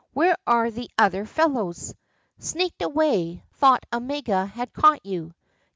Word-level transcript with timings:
Where 0.13 0.35
are 0.47 0.71
the 0.71 0.89
other 0.97 1.27
fellows?" 1.27 1.93
"Sneaked 2.39 2.81
away; 2.81 3.43
thought 3.53 3.85
Omega 3.93 4.47
had 4.47 4.73
caught 4.73 5.05
you." 5.05 5.35